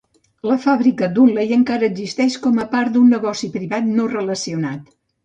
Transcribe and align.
La 0.51 0.55
fàbrica 0.61 1.09
Dudley 1.17 1.53
encara 1.57 1.87
existeix 1.89 2.37
com 2.45 2.57
a 2.63 2.65
part 2.71 2.97
d'un 2.97 3.13
negoci 3.17 3.51
privat 3.59 3.93
no 3.99 4.09
relacionat. 4.15 4.91